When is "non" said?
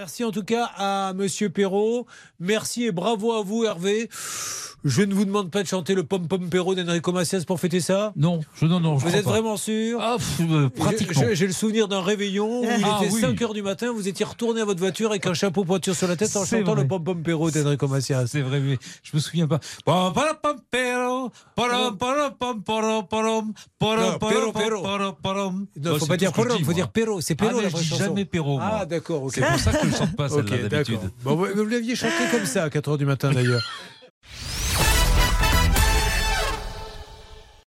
8.16-8.40, 8.64-8.80, 8.80-8.98, 21.82-21.96, 25.76-25.98